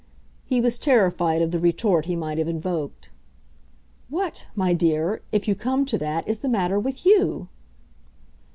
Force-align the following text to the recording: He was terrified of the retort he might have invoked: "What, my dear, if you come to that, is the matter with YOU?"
He 0.45 0.59
was 0.59 0.79
terrified 0.79 1.43
of 1.43 1.51
the 1.51 1.59
retort 1.59 2.05
he 2.05 2.15
might 2.15 2.39
have 2.39 2.47
invoked: 2.47 3.11
"What, 4.09 4.47
my 4.55 4.73
dear, 4.73 5.21
if 5.31 5.47
you 5.47 5.53
come 5.53 5.85
to 5.85 5.97
that, 5.99 6.27
is 6.27 6.39
the 6.39 6.49
matter 6.49 6.79
with 6.79 7.05
YOU?" 7.05 7.49